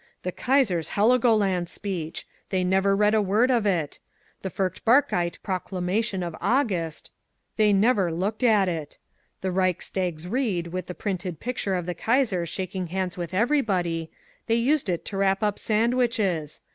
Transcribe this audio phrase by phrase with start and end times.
[0.23, 2.25] The Kaiser's Heligoland speech!
[2.49, 3.99] They never read a word of it.
[4.41, 7.11] The Furchtbarkeit Proklamation of August,
[7.55, 8.97] they never looked at it.
[9.41, 14.09] The Reichstags Rede with the printed picture of the Kaiser shaking hands with everybody,
[14.47, 16.61] they used it to wrap up sandwiches!